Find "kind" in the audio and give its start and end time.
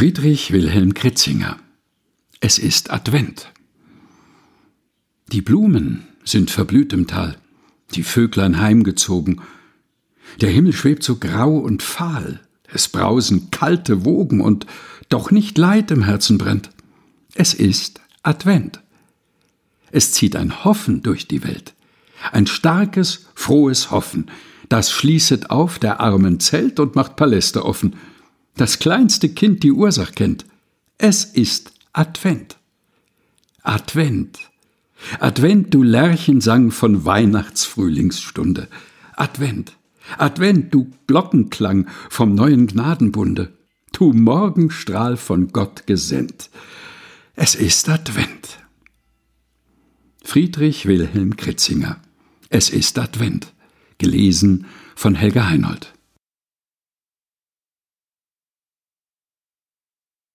29.28-29.62